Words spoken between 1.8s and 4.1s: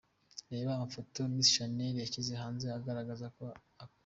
yashyize hanze agaragaza ko akuriwe.